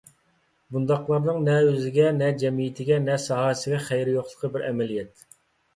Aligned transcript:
بۇنداقلارنىڭ 0.77 1.37
نە 1.49 1.59
ئۆزىگە، 1.67 2.07
نە 2.23 2.31
جەمئىيىتىگە، 2.45 2.99
نە 3.07 3.19
ساھەسىگە 3.29 3.85
خەيرى 3.91 4.19
يوقلۇقى 4.21 4.55
بىر 4.57 4.67
ئەمەلىيەت. 4.71 5.29